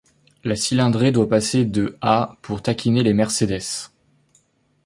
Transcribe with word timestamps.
La 0.43 0.55
cylindrée 0.55 1.11
doit 1.11 1.29
passer 1.29 1.63
de 1.63 1.95
à 2.01 2.35
pour 2.41 2.63
taquiner 2.63 3.03
les 3.03 3.13
Mercedes. 3.13 3.91